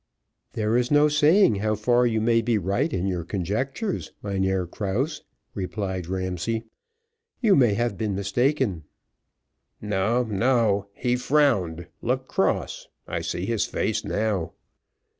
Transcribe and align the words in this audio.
"There 0.53 0.77
is 0.77 0.89
no 0.89 1.07
saying 1.09 1.57
how 1.57 1.75
far 1.75 2.07
you 2.07 2.19
may 2.21 2.41
be 2.41 2.57
right 2.57 2.91
in 2.91 3.05
your 3.05 3.23
conjectures, 3.23 4.11
Mynheer 4.23 4.65
Krause," 4.65 5.21
replied 5.53 6.07
Ramsay: 6.07 6.63
"you 7.39 7.55
may 7.55 7.75
have 7.75 7.99
been 7.99 8.15
mistaken." 8.15 8.85
"No, 9.79 10.23
no, 10.23 10.87
he 10.95 11.15
frowned 11.15 11.85
looked 12.01 12.27
cross 12.27 12.87
I 13.07 13.21
see 13.21 13.45
his 13.45 13.67
face 13.67 14.03
now." 14.03 14.53